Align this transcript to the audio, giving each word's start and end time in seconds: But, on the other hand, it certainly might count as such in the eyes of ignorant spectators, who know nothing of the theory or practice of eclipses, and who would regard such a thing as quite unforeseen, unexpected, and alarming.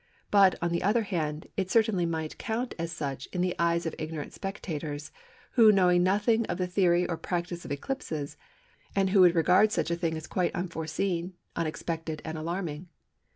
But, 0.31 0.55
on 0.63 0.71
the 0.71 0.81
other 0.81 1.03
hand, 1.03 1.45
it 1.55 1.69
certainly 1.69 2.07
might 2.07 2.39
count 2.39 2.73
as 2.79 2.91
such 2.91 3.27
in 3.27 3.41
the 3.41 3.53
eyes 3.59 3.85
of 3.85 3.93
ignorant 3.99 4.33
spectators, 4.33 5.11
who 5.51 5.71
know 5.71 5.95
nothing 5.95 6.43
of 6.47 6.57
the 6.57 6.65
theory 6.65 7.05
or 7.07 7.17
practice 7.17 7.65
of 7.65 7.71
eclipses, 7.71 8.35
and 8.95 9.11
who 9.11 9.21
would 9.21 9.35
regard 9.35 9.71
such 9.71 9.91
a 9.91 9.95
thing 9.95 10.17
as 10.17 10.25
quite 10.25 10.55
unforeseen, 10.55 11.33
unexpected, 11.55 12.19
and 12.25 12.35
alarming. 12.35 12.87